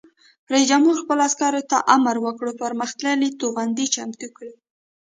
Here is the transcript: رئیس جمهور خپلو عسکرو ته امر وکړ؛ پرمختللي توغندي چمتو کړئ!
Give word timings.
رئیس 0.51 0.65
جمهور 0.71 0.95
خپلو 1.01 1.21
عسکرو 1.29 1.61
ته 1.71 1.77
امر 1.95 2.15
وکړ؛ 2.25 2.47
پرمختللي 2.61 3.29
توغندي 3.41 3.85
چمتو 3.95 4.27
کړئ! 4.37 4.51